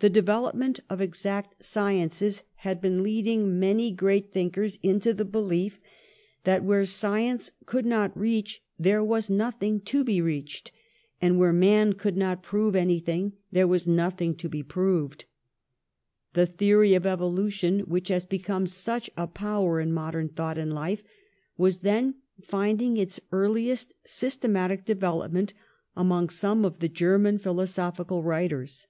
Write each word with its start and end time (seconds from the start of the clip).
The 0.00 0.08
development 0.08 0.78
of 0.88 1.00
exact 1.00 1.64
science 1.64 2.22
had 2.54 2.80
been 2.80 3.02
leading 3.02 3.58
many 3.58 3.90
great 3.90 4.30
thinkers 4.30 4.78
into 4.80 5.12
the 5.12 5.24
belief 5.24 5.80
that 6.44 6.62
where 6.62 6.84
science 6.84 7.50
could 7.66 7.84
not 7.84 8.16
reach 8.16 8.62
there 8.78 9.02
was 9.02 9.28
nothing 9.28 9.80
to 9.80 10.04
be 10.04 10.20
reached, 10.20 10.70
and 11.20 11.36
where 11.36 11.52
man 11.52 11.94
could 11.94 12.16
not 12.16 12.44
prove 12.44 12.76
anything 12.76 13.32
there 13.50 13.66
was 13.66 13.88
nothing 13.88 14.36
to 14.36 14.48
be 14.48 14.62
proved. 14.62 15.24
The 16.34 16.46
theory 16.46 16.94
of 16.94 17.04
evolution, 17.04 17.80
which 17.80 18.06
has 18.06 18.24
become 18.24 18.68
such 18.68 19.10
a 19.16 19.26
power 19.26 19.80
in 19.80 19.92
modern 19.92 20.28
thought 20.28 20.58
and 20.58 20.72
life, 20.72 21.02
was 21.56 21.80
then 21.80 22.14
finding 22.40 22.96
its 22.96 23.18
earliest 23.32 23.94
systematic 24.04 24.84
development 24.84 25.54
among 25.96 26.28
some 26.28 26.64
of 26.64 26.78
the 26.78 26.88
German 26.88 27.38
philosophical 27.38 28.22
writers. 28.22 28.86